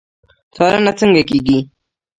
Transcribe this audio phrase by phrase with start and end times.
[0.55, 1.59] څارنه څنګه کیږي؟